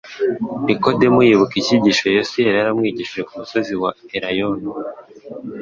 Nikodemu 0.65 1.19
yibuka 1.27 1.55
icyigisho 1.61 2.05
Yesu 2.15 2.33
yari 2.43 2.57
yaramwigishije 2.59 3.21
ku 3.27 3.33
musozi 3.39 3.73
wa 3.81 3.91
Elayono, 4.17 4.71